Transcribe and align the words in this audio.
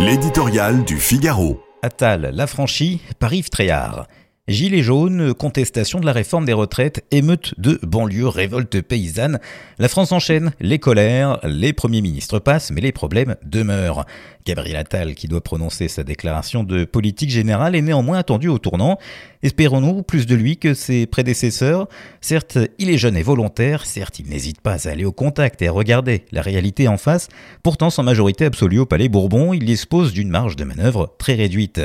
L'éditorial 0.00 0.84
du 0.84 0.96
Figaro. 0.96 1.60
Attal, 1.82 2.30
l'affranchi, 2.32 3.00
Paris 3.18 3.42
Tréhard. 3.50 4.06
Gilets 4.48 4.82
jaunes, 4.82 5.34
contestation 5.34 6.00
de 6.00 6.06
la 6.06 6.12
réforme 6.12 6.46
des 6.46 6.54
retraites, 6.54 7.04
émeute 7.10 7.52
de 7.58 7.78
banlieue, 7.82 8.28
révolte 8.28 8.80
paysanne. 8.80 9.40
La 9.78 9.88
France 9.88 10.10
enchaîne, 10.10 10.52
les 10.58 10.78
colères, 10.78 11.38
les 11.44 11.74
premiers 11.74 12.00
ministres 12.00 12.38
passent, 12.38 12.70
mais 12.70 12.80
les 12.80 12.90
problèmes 12.90 13.36
demeurent. 13.44 14.06
Gabriel 14.46 14.76
Attal, 14.76 15.14
qui 15.14 15.28
doit 15.28 15.42
prononcer 15.42 15.88
sa 15.88 16.02
déclaration 16.02 16.64
de 16.64 16.86
politique 16.86 17.28
générale, 17.28 17.76
est 17.76 17.82
néanmoins 17.82 18.16
attendu 18.16 18.48
au 18.48 18.56
tournant. 18.56 18.98
Espérons-nous 19.42 20.02
plus 20.02 20.24
de 20.24 20.34
lui 20.34 20.56
que 20.56 20.72
ses 20.72 21.06
prédécesseurs? 21.06 21.86
Certes, 22.22 22.56
il 22.78 22.88
est 22.88 22.96
jeune 22.96 23.18
et 23.18 23.22
volontaire, 23.22 23.84
certes, 23.84 24.18
il 24.18 24.30
n'hésite 24.30 24.62
pas 24.62 24.88
à 24.88 24.90
aller 24.90 25.04
au 25.04 25.12
contact 25.12 25.60
et 25.60 25.68
à 25.68 25.72
regarder 25.72 26.24
la 26.32 26.40
réalité 26.40 26.88
en 26.88 26.96
face. 26.96 27.28
Pourtant, 27.62 27.90
sans 27.90 28.02
majorité 28.02 28.46
absolue 28.46 28.78
au 28.78 28.86
Palais 28.86 29.10
Bourbon, 29.10 29.52
il 29.52 29.66
dispose 29.66 30.14
d'une 30.14 30.30
marge 30.30 30.56
de 30.56 30.64
manœuvre 30.64 31.14
très 31.18 31.34
réduite. 31.34 31.82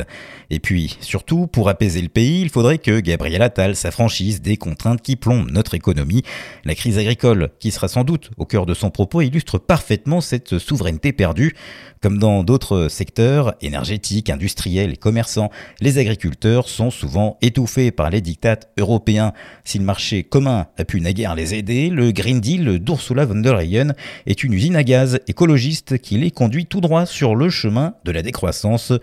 Et 0.50 0.60
puis, 0.60 0.98
surtout, 1.02 1.48
pour 1.48 1.68
apaiser 1.68 2.02
le 2.02 2.08
pays, 2.08 2.42
il 2.42 2.50
faudrait 2.54 2.78
que 2.78 3.00
Gabriel 3.00 3.42
Attal 3.42 3.76
s'affranchisse 3.76 4.40
des 4.40 4.58
contraintes 4.58 5.02
qui 5.02 5.16
plombent 5.16 5.50
notre 5.50 5.74
économie. 5.74 6.22
La 6.66 6.76
crise 6.76 7.00
agricole, 7.00 7.50
qui 7.60 7.72
sera 7.72 7.88
sans 7.88 8.04
doute 8.04 8.30
au 8.38 8.46
cœur 8.46 8.68
de 8.68 8.76
son 8.76 8.92
propos, 8.92 9.22
illustre 9.22 9.58
parfaitement 9.58 10.22
cette 10.22 10.60
souveraineté 10.60 11.14
perdue. 11.14 11.56
Comme 12.00 12.20
dans 12.20 12.44
d'autres 12.44 12.90
secteurs, 12.90 13.56
énergétiques, 13.62 14.30
industriels 14.30 14.94
et 14.94 14.98
commerçants, 14.98 15.50
les 15.82 15.98
agriculteurs 15.98 16.70
sont 16.70 16.92
souvent 16.92 17.38
étouffés 17.42 17.90
par 17.90 18.12
les 18.12 18.22
dictates 18.22 18.70
européens. 18.78 19.34
Si 19.64 19.80
le 19.80 19.86
marché 19.86 20.24
commun 20.24 20.68
a 20.78 20.86
pu 20.86 21.02
naguère 21.02 21.34
les 21.34 21.56
aider, 21.56 21.90
le 21.90 22.12
Green 22.12 22.40
Deal 22.40 22.78
d'Ursula 22.78 23.26
von 23.26 23.40
der 23.40 23.56
Leyen 23.56 23.94
est 24.28 24.44
une 24.44 24.54
usine 24.54 24.76
à 24.76 24.84
gaz 24.84 25.20
écologiste 25.28 25.98
qui 25.98 26.20
les 26.20 26.30
conduit 26.30 26.68
tout 26.68 26.82
droit 26.82 27.08
sur 27.08 27.36
le 27.36 27.50
chemin 27.50 27.96
de 28.06 28.12
la 28.12 28.22
décroissance. 28.22 28.94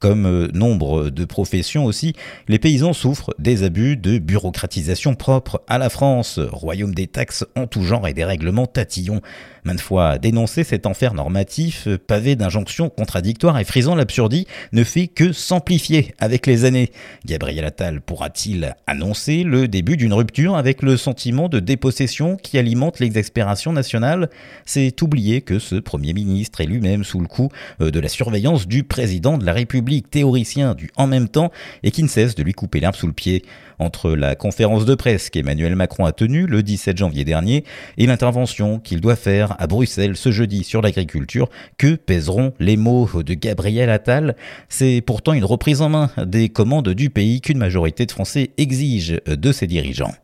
Comme 0.00 0.46
nombre 0.52 1.10
de 1.10 1.24
professions 1.24 1.84
aussi, 1.84 2.12
les 2.46 2.60
paysans 2.60 2.92
souffrent 2.98 3.32
des 3.38 3.62
abus 3.62 3.96
de 3.96 4.18
bureaucratisation 4.18 5.14
propre 5.14 5.62
à 5.68 5.78
la 5.78 5.88
France, 5.88 6.40
royaume 6.40 6.94
des 6.94 7.06
taxes 7.06 7.46
en 7.54 7.68
tout 7.68 7.82
genre 7.82 8.08
et 8.08 8.12
des 8.12 8.24
règlements 8.24 8.66
tatillons. 8.66 9.20
Maintes 9.64 9.80
fois 9.80 10.18
dénoncer 10.18 10.64
cet 10.64 10.86
enfer 10.86 11.14
normatif, 11.14 11.88
pavé 12.06 12.34
d'injonctions 12.34 12.88
contradictoires 12.88 13.58
et 13.58 13.64
frisant 13.64 13.94
l'absurdie, 13.94 14.46
ne 14.72 14.82
fait 14.82 15.06
que 15.06 15.32
s'amplifier 15.32 16.14
avec 16.18 16.46
les 16.46 16.64
années. 16.64 16.90
Gabriel 17.24 17.64
Attal 17.64 18.00
pourra-t-il 18.00 18.74
annoncer 18.86 19.44
le 19.44 19.68
début 19.68 19.96
d'une 19.96 20.12
rupture 20.12 20.56
avec 20.56 20.82
le 20.82 20.96
sentiment 20.96 21.48
de 21.48 21.60
dépossession 21.60 22.36
qui 22.36 22.58
alimente 22.58 22.98
l'exaspération 22.98 23.72
nationale? 23.72 24.28
C'est 24.64 25.00
oublier 25.02 25.42
que 25.42 25.58
ce 25.58 25.76
Premier 25.76 26.14
ministre 26.14 26.60
est 26.60 26.66
lui-même 26.66 27.04
sous 27.04 27.20
le 27.20 27.26
coup 27.26 27.50
euh, 27.80 27.90
de 27.90 28.00
la 28.00 28.08
surveillance 28.08 28.66
du 28.66 28.82
président 28.82 29.38
de 29.38 29.44
la 29.44 29.52
République 29.52 30.10
théoricien 30.10 30.74
du 30.74 30.90
en 30.96 31.06
même 31.06 31.28
temps 31.28 31.52
et 31.82 31.90
qui 31.90 32.02
ne 32.02 32.08
cesse 32.08 32.34
de 32.34 32.42
lui 32.42 32.54
couper 32.54 32.80
sous 32.94 33.06
le 33.06 33.12
pied. 33.12 33.44
Entre 33.78 34.10
la 34.10 34.34
conférence 34.34 34.84
de 34.84 34.94
presse 34.96 35.30
qu'Emmanuel 35.30 35.76
Macron 35.76 36.04
a 36.04 36.12
tenue 36.12 36.46
le 36.46 36.64
17 36.64 36.96
janvier 36.96 37.24
dernier 37.24 37.64
et 37.96 38.06
l'intervention 38.06 38.80
qu'il 38.80 39.00
doit 39.00 39.14
faire 39.14 39.54
à 39.60 39.68
Bruxelles 39.68 40.16
ce 40.16 40.32
jeudi 40.32 40.64
sur 40.64 40.82
l'agriculture, 40.82 41.48
que 41.76 41.94
pèseront 41.94 42.52
les 42.58 42.76
mots 42.76 43.08
de 43.22 43.34
Gabriel 43.34 43.88
Attal? 43.90 44.34
C'est 44.68 45.00
pourtant 45.00 45.32
une 45.32 45.44
reprise 45.44 45.80
en 45.80 45.90
main 45.90 46.10
des 46.24 46.48
commandes 46.48 46.88
du 46.88 47.10
pays 47.10 47.40
qu'une 47.40 47.58
majorité 47.58 48.04
de 48.04 48.12
Français 48.12 48.50
exige 48.56 49.20
de 49.26 49.52
ses 49.52 49.68
dirigeants. 49.68 50.14